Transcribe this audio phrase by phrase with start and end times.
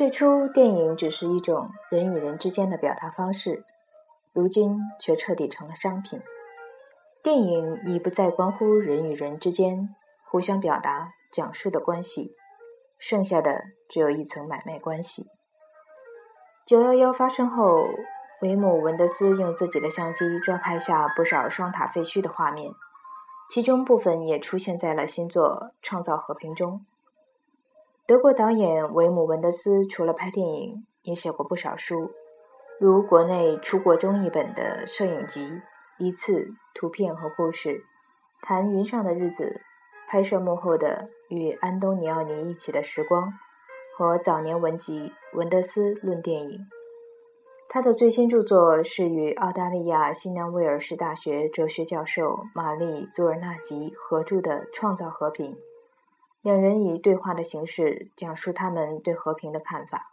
[0.00, 3.66] 最初，电影只是一种人与人之间的表达方式，
[4.32, 6.22] 如今却彻底成了商品。
[7.22, 9.94] 电影已不再关乎人与人之间
[10.30, 12.34] 互相表达、讲述的关系，
[12.98, 15.26] 剩下的只有一层买卖关系。
[16.64, 17.84] 九幺幺发生后，
[18.40, 22.72] 维姆·文德斯用自己的相机抓拍下不少双塔废墟的画面，
[23.50, 26.86] 其中部分也出现在了新作《创造和平》中。
[28.10, 32.10] 德国导演维姆·文德斯除了拍电影，也写过不少书，
[32.80, 35.44] 如国内出过中译本的摄影集
[35.96, 37.68] 《一次图片和故事》，
[38.42, 39.60] 谈云上的日子，
[40.08, 43.32] 拍摄幕后的与安东尼奥尼一起的时光，
[43.96, 46.58] 和早年文集《文德斯论电影》。
[47.68, 55.52] 他的最新著作是与澳大利亚新南威尔士大学哲学教授玛丽·祖尔纳吉合著的《创造和平》。
[56.42, 60.12] 两人以对话的形式讲述他们对和平的看法，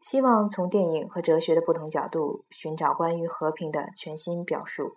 [0.00, 4.96] 希望从电影和哲学的不同角度寻找关于和平的全新表述。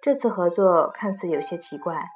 [0.00, 2.10] 这次合作看似有些奇怪，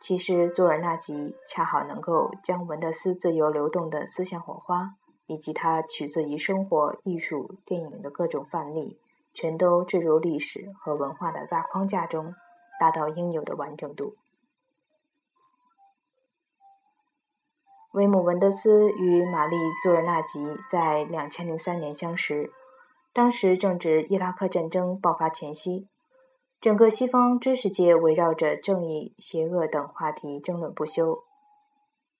[0.00, 4.94] 其实佐尔纳吉恰好能够将文德斯自由流动的思想火花，
[5.26, 9.00] 以及他取自于生活、艺术、电影的各种范例，
[9.32, 12.36] 全都置入历史和文化的大框架中，
[12.78, 14.14] 达到应有的完整度。
[17.94, 22.50] 维姆·文德斯与玛丽·祖尔纳吉在两千零三年相识，
[23.12, 25.86] 当时正值伊拉克战争爆发前夕，
[26.60, 31.20] 整个西方知识界围绕着正义、邪恶等话题争论不休。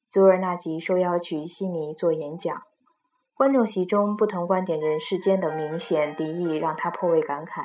[0.07, 2.63] 祖尔纳吉受邀去悉尼做演讲，
[3.35, 7.65] 观众席中不同观点人士间的明显敌意让他颇为感慨。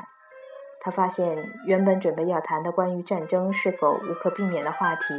[0.81, 1.37] 他发现，
[1.67, 5.13] 原本准备要谈的关于战争是否无可避免的话题，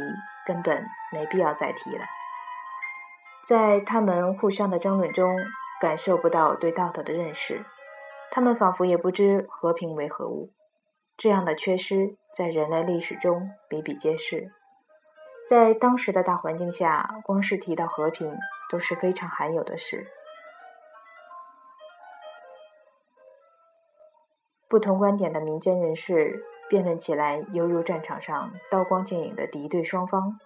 [0.45, 2.03] 根本没必要再提了。
[3.43, 5.35] 在他们互相的争论中，
[5.81, 7.65] 感受不到对道德的认识，
[8.29, 10.51] 他们仿佛也不知和平为何物。
[11.17, 14.51] 这样的缺失在人类历史中比比皆是。
[15.49, 18.37] 在当时的大环境下，光是提到和平
[18.69, 20.07] 都是非常罕有的事。
[24.69, 30.39] 不同观点的民间人士辩论起来，犹如战场上刀光剑影的敌对双方。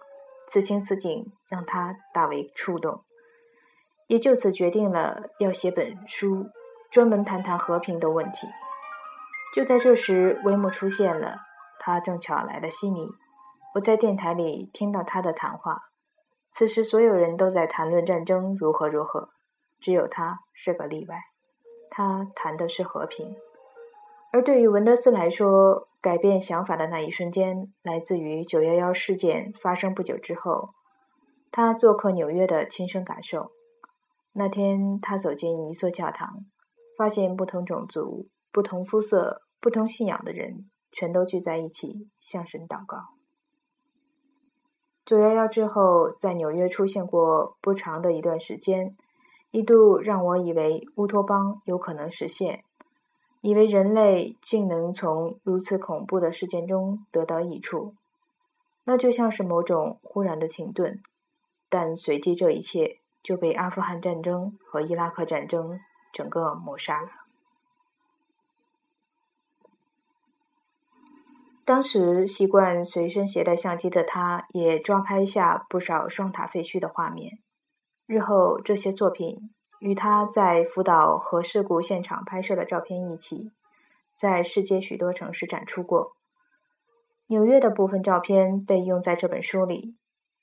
[0.46, 3.04] 此情此景让他大为触动，
[4.06, 6.50] 也就此决定了要写本书，
[6.90, 8.46] 专门谈谈和平的问题。
[9.54, 11.38] 就在这时，维姆出现了，
[11.78, 13.08] 他正巧来了悉尼。
[13.74, 15.90] 我在电台里听到他的谈话。
[16.50, 19.30] 此时，所有人都在谈论战争如何如何，
[19.80, 21.16] 只有他是个例外。
[21.90, 23.36] 他谈的是和平。
[24.36, 30.74] 而对于文德斯来说，改变想法的那一瞬间，来自于九幺幺事件发生不久之后，
[31.50, 33.52] 他做客纽约的亲身感受。
[34.34, 36.40] 那天，他走进一座教堂，
[36.98, 42.98] 发现不同种族、不同肤色、不同信仰的人全都聚在一起向神祷告。
[45.06, 48.94] 九幺幺之后，在纽约出现过不长的一段时间，
[49.50, 52.64] 一度让我以为乌托邦有可能实现。
[53.46, 57.94] 以为人类竟能从如此恐怖的事件中得到益处，
[58.82, 61.00] 那就像是某种忽然的停顿。
[61.68, 65.78] 但随即这一切就被阿富汗战争和伊拉克战争
[66.12, 67.08] 整个抹杀了。
[71.64, 77.38] 当时习惯随身携带相机的他，也抓拍下不少双塔废墟的画面。
[78.06, 79.50] 日后这些作品。
[79.80, 83.52] 与他在福岛核事故现场拍摄的照片一起，
[84.14, 86.16] 在世界许多城市展出过。
[87.26, 89.96] 纽约的部分照片被用在这本书里，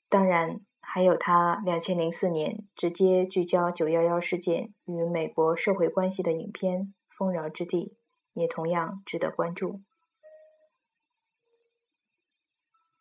[0.08, 7.86] 当然还有他两千零四年直接聚焦九幺幺事件与美国社会关系的影片《丰饶之地》，
[8.34, 9.80] 也同样值得关注。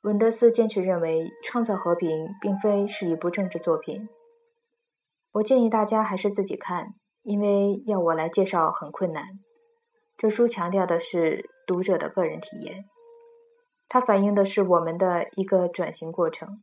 [0.02, 2.10] 文德斯坚持认为，《创造和平》
[2.42, 4.10] 并非是一部政治作品。
[5.34, 6.94] 我建议大家还是自己看，
[7.24, 9.40] 因为要我来介绍很困难。
[10.16, 12.86] 这书强调的是读者的个人体验，
[13.90, 16.62] 它反映的是我们的一个转型过程，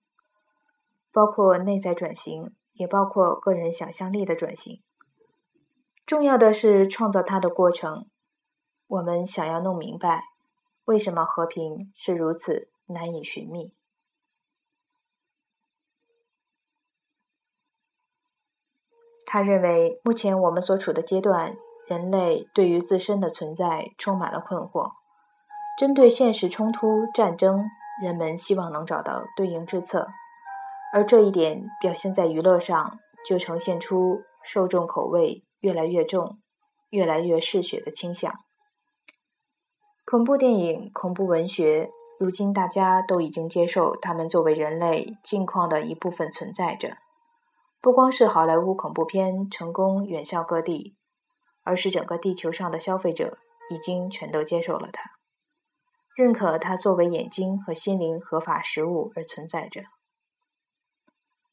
[1.13, 4.81] 包括内在转型，也包括个人想象力的转型。
[6.07, 8.07] 重要的是创造它的过程。
[8.87, 10.23] 我们想要弄明白，
[10.85, 13.75] 为什么和平是如此难以寻觅。
[19.33, 21.55] 他认为，目前我们所处的阶段，
[21.87, 24.91] 人类对于自身的存在充满了困惑。
[25.79, 27.63] 针对现实冲突、战争，
[28.03, 30.09] 人们希望能找到对应之策，
[30.93, 36.41] 而这一点表现在娱乐上，就呈现出受众口味越来越重、
[36.89, 38.35] 越来越嗜血的倾向。
[40.05, 41.89] 恐怖电影、恐怖文学，
[42.19, 46.97] 如今大家都已经接受它们作为人类境况的一部分存在着。
[47.83, 50.97] 不光是好莱坞恐怖片成功远销各地，
[51.63, 53.39] 而是整个地球上的消费者
[53.71, 55.13] 已经全都接受了它，
[56.15, 59.85] 认可它作为眼睛和心灵合法食物而存在着。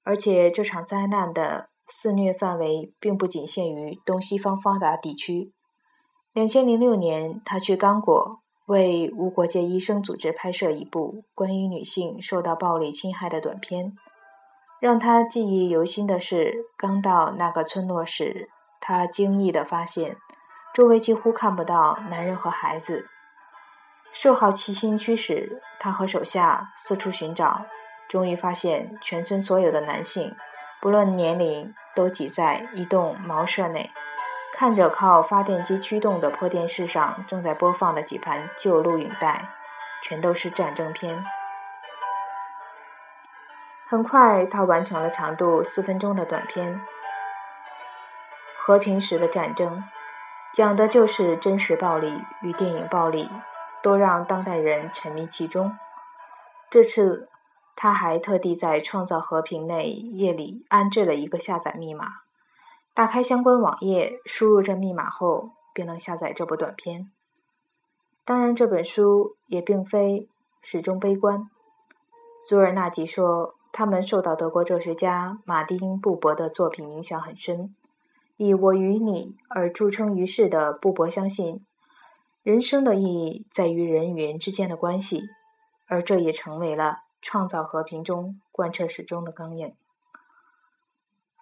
[0.03, 5.53] 而且这场灾难的肆虐范围并不仅限于东西方发达地区。
[6.33, 13.95] 两千零六年，他去刚果为无国界医生组织拍摄一部关于女性受到暴力侵害的短片。
[14.79, 20.17] 让他记忆犹新的是，刚到那个村落时，他惊异地发现，
[20.71, 23.07] 周围几乎看不到男人和孩子。
[24.13, 27.65] 受好奇心驱使，他和手下四处寻找。
[28.07, 30.35] 终于发现，全村所有的男性，
[30.79, 33.91] 不论年龄，都挤在一栋茅舍内，
[34.53, 39.49] 看着靠发电机驱动的破电视上正在播放的几盘旧录影带，
[40.03, 41.23] 全都是战争片。
[43.87, 46.75] 很快，他完成了长度四分钟的短片
[48.59, 49.77] 《和平时的战争》，
[50.53, 53.29] 讲的就是真实暴力与电影暴力
[53.81, 55.77] 都让当代人沉迷其中。
[56.69, 57.29] 这次。
[57.79, 62.07] 他还特地在创造和平内页里安置了一个下载密码，
[62.95, 67.11] 打开相关网页，输入这密码后，便能下载这部短片。
[68.25, 70.27] 当然，这本书也并非
[70.63, 71.47] 始终悲观。
[72.47, 77.75] 祖尔纳吉说，他们受到德国哲学家马丁·布伯的作品影响很深。
[78.37, 81.65] 以“我与你”而著称于世的布伯相信，
[82.43, 85.29] 人生的意义在于人与人之间的关系，
[85.87, 86.99] 而这也成为了。
[87.19, 89.73] 创造和平中贯彻始终的纲领。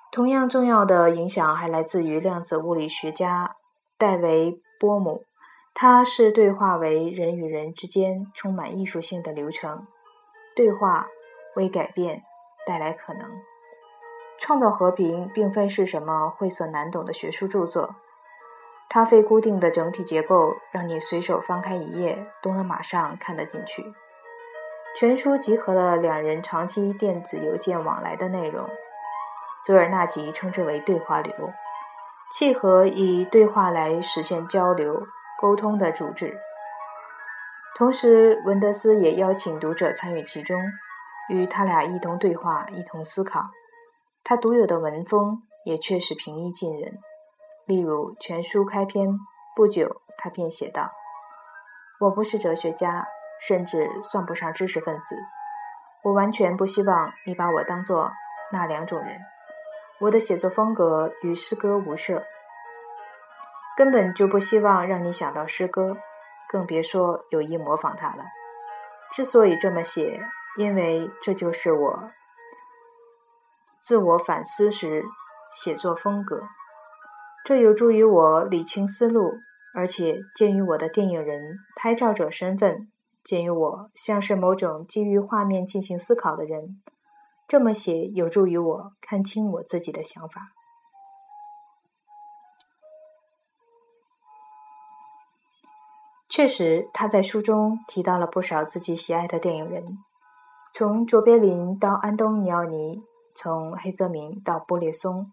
[0.09, 3.57] 同样重要的影响还来自于量子物理学家
[3.97, 5.25] 戴维·波姆，
[5.73, 9.85] 他是对话为人与人之间充满艺术性的流程，
[10.55, 11.07] 对话
[11.55, 12.23] 为改变
[12.65, 13.29] 带来可能。
[14.37, 17.95] 创造和平并非是什么晦涩难懂的学术著作，
[18.89, 23.93] 它非固定的整体结构，让你随手翻开一页都能马上看得进去。
[24.97, 28.69] 全书集合了两人长期电子邮件往来的内容，
[29.65, 31.33] 佐尔纳吉称之为对话流，
[32.31, 35.05] 契合以对话来实现交流
[35.41, 36.37] 沟通的主旨。
[37.77, 40.57] 同时，文德斯也邀请读者参与其中，
[41.29, 43.49] 与他俩一同对话，一同思考。
[44.23, 46.99] 他独有的文风也确实平易近人。
[47.65, 49.17] 例如，全书开篇
[49.55, 50.89] 不久，他便写道
[52.01, 53.07] ：“我不是哲学家。”
[53.37, 55.17] 甚至算不上知识分子，
[56.03, 58.13] 我完全不希望你把我当做
[58.53, 59.19] 那两种人。
[59.99, 62.23] 我的写作风格与诗歌无涉，
[63.75, 65.97] 根本就不希望让你想到诗歌，
[66.47, 68.23] 更别说有意模仿它了。
[69.11, 70.25] 之所以这么写，
[70.57, 72.11] 因为这就是我
[73.81, 75.05] 自我反思时
[75.51, 76.43] 写作风格，
[77.43, 79.33] 这有助于我理清思路，
[79.73, 82.91] 而且鉴于我的电影人、拍照者身份。
[83.23, 86.81] 鉴于我像是某种基于画面进行思考的人，
[87.47, 90.49] 这么写有助于我看清我自己的想法。
[96.29, 99.97] 确实，他在书中提到了不少自己喜爱的电影人，
[100.77, 103.01] 从卓别林到安东尼奥尼，
[103.33, 105.31] 从黑泽明到布列松，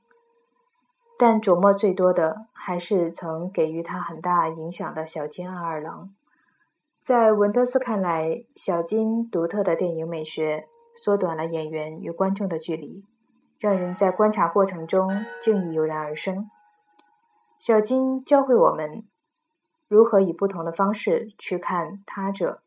[1.18, 6.14] 但琢磨最多的还是曾给予他很大影响的小金二郎。
[7.00, 13.04] 在文德斯看来，小金独特的电影美学缩短了演员与观众的距离，
[13.58, 16.48] 让人在观察过程中敬意油然而生。
[17.58, 19.02] 小金教会我们
[19.88, 22.62] 如何以不同的方式去看他者，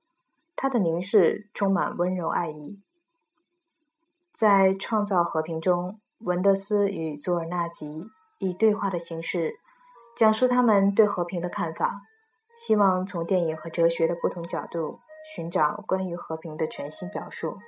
[0.66, 2.82] 他的凝视充满温柔爱意。
[4.34, 8.08] 在创造和平中，文德斯与佐尔纳吉
[8.40, 9.58] 以对话的形式
[10.18, 12.02] 讲述他们对和平的看法。
[12.58, 15.02] 希望从电影和哲学的不同角度
[15.36, 17.60] 寻找关于和平的全新表述。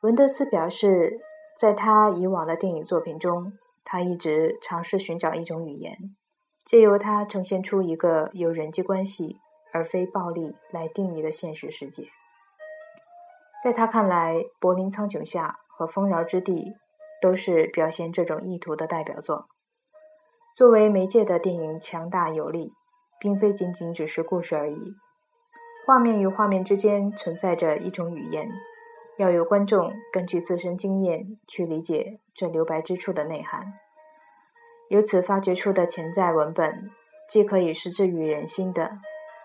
[0.00, 1.20] 文德斯表示，
[1.56, 3.52] 在他以往的电影作品中，
[3.84, 5.96] 他一直尝试寻找一种语言，
[6.64, 9.38] 借由它呈现出一个由人际关系
[9.78, 12.08] 而非暴力来定义的现实世界。
[13.62, 16.54] 在他看来，《柏林苍穹下》和《丰饶之地》
[17.22, 19.46] 都是表现这种意图的代表作。
[20.52, 22.72] 作为媒介的电影强大有力。
[23.20, 24.94] 并非仅仅只是故事而已，
[25.84, 28.48] 画面与画面之间存在着一种语言，
[29.16, 33.74] 要有观众根据自身经验去理解这留白之处的内涵。
[34.88, 36.92] 由此发掘出的潜在文本，
[37.28, 38.98] 既可以是治愈人心的，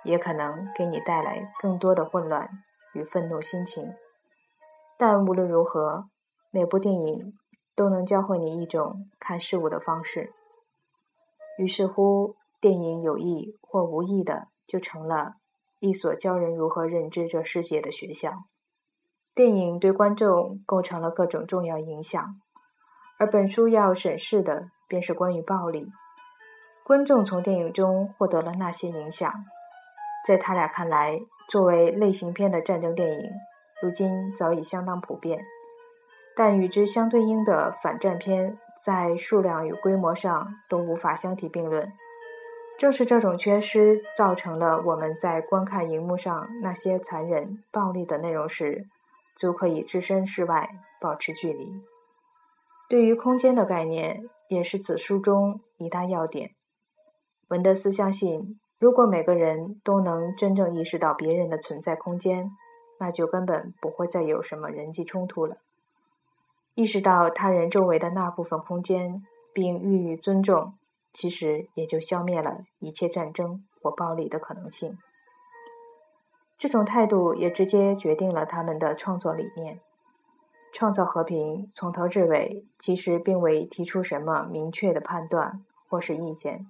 [0.03, 2.49] 也可能给你带来更多的混乱
[2.93, 3.93] 与愤怒心情。
[4.97, 6.09] 但无论如何，
[6.51, 7.37] 每部电影
[7.75, 10.33] 都能教会你一种看事物的方式。
[11.57, 15.35] 于是乎，电影有意或无意的，就成了
[15.79, 18.45] 一所教人如何认知这世界的学校。
[19.33, 22.39] 电影对观众构成了各种重要影响，
[23.17, 24.69] 而本书要审视的。
[24.85, 25.91] 便是关于暴力，
[26.83, 29.33] 观众从电影中获得了那些影响，
[30.25, 33.31] 在他俩看来，作为类型片的战争电影，
[33.81, 35.43] 如今早已相当普遍。
[36.35, 41.91] 但与之相对应的反战片，在数量与规模上都无法相提并论。
[42.77, 48.87] 正是这种缺失，造成了我们在观看荧幕上那些残忍、暴力的内容时，
[49.35, 51.81] 足可以置身事外，保持距离。
[52.89, 54.23] 对于空间的概念。
[54.49, 56.51] 也是此书中一大要点。
[57.47, 62.51] 文德斯相信，如果每个人都能真正意识到别人的存在空间，
[62.99, 65.55] 那就根本不会再有什么人际冲突了。
[66.75, 69.23] 意识到他人周围的那部分空间，
[69.53, 70.73] 并予以尊重，
[71.13, 74.97] 其实也就消灭了一切战争或暴力的可能性。
[76.57, 79.79] 这种态度也直接决定了他们的创作理念。
[80.73, 86.67] 创造和平从头至尾其实并未提出什么明确的判断或是意见。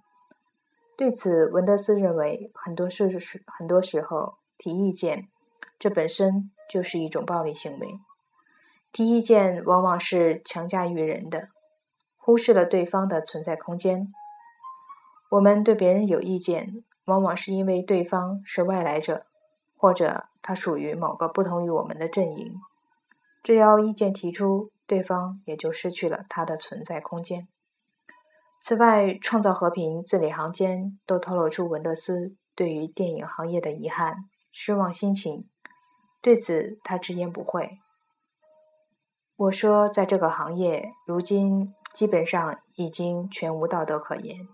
[0.96, 5.28] 对此，文德斯认为，很多事是很多时候提意见，
[5.80, 8.00] 这本身就是一种暴力行为。
[8.92, 11.50] 提意见往往是强加于人的，
[12.16, 14.14] 忽视了对方的存在空间。
[15.32, 19.26] 我们对别人有意见，往往是因为对方是外来者，
[19.76, 22.62] 或者他属于某个不同于我们的阵营。
[23.42, 27.48] 只要意见提出，对方也就失去了他的存在空间。
[28.66, 35.50] 此外，创造和平字里行间都透露出文德斯对于电影行业的遗憾、失望心情。
[36.22, 37.80] 对此，他直言不讳。
[39.36, 44.48] 我说，在这个行业，如今基本上已经全无道德可言。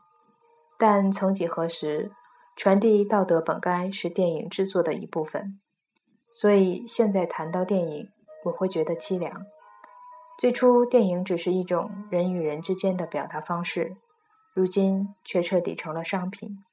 [0.79, 2.11] 但曾几何时，
[2.55, 5.59] 传递道德本该是电影制作的一部分。
[6.31, 8.09] 所以，现在谈到电影。
[8.45, 9.45] 我会觉得凄凉。
[10.39, 13.97] 最初，电影只是一种人与人之间的表达方式，
[14.53, 16.63] 如今却彻底成了商品。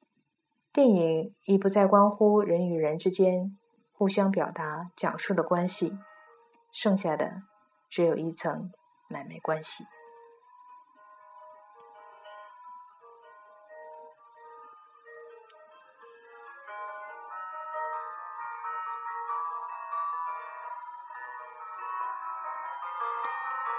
[0.73, 3.59] 电影已不再关乎人与人之间
[3.93, 5.99] 互相表达、讲述的关系，
[6.71, 7.43] 剩下的
[7.91, 8.71] 只有一层
[9.09, 9.83] 买卖关系。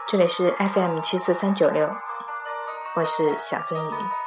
[0.09, 1.93] 这里是 FM 七四三九六，
[2.95, 4.26] 我是小鳟鱼。